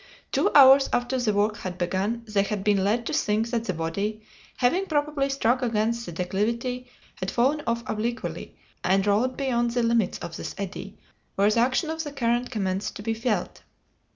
Two 0.31 0.49
hours 0.55 0.89
after 0.91 1.19
the 1.19 1.31
work 1.31 1.57
had 1.57 1.77
begun 1.77 2.23
they 2.27 2.41
had 2.41 2.63
been 2.63 2.83
led 2.83 3.05
to 3.05 3.13
think 3.13 3.51
that 3.51 3.65
the 3.65 3.73
body, 3.75 4.23
having 4.57 4.87
probably 4.87 5.29
struck 5.29 5.61
against 5.61 6.07
the 6.07 6.11
declivity, 6.11 6.89
had 7.17 7.29
fallen 7.29 7.61
off 7.67 7.83
obliquely 7.85 8.57
and 8.83 9.05
rolled 9.05 9.37
beyond 9.37 9.69
the 9.69 9.83
limits 9.83 10.17
of 10.17 10.37
this 10.37 10.55
eddy, 10.57 10.97
where 11.35 11.51
the 11.51 11.59
action 11.59 11.91
of 11.91 12.03
the 12.03 12.11
current 12.11 12.49
commenced 12.49 12.95
to 12.95 13.03
be 13.03 13.13
felt. 13.13 13.61